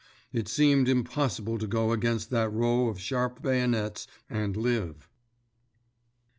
It 0.33 0.47
seemed 0.47 0.89
impossible 0.89 1.59
to 1.59 1.67
go 1.67 1.91
against 1.91 2.31
that 2.31 2.51
row 2.51 2.87
of 2.87 2.99
sharp 2.99 3.43
bayonets 3.43 4.07
and 4.31 4.57
live. 4.57 5.07